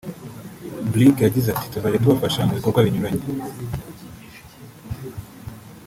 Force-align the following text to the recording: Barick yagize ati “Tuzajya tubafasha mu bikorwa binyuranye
Barick 0.91 1.17
yagize 1.23 1.49
ati 1.53 1.67
“Tuzajya 1.73 2.01
tubafasha 2.03 2.45
mu 2.47 2.53
bikorwa 2.57 2.85
binyuranye 2.85 3.25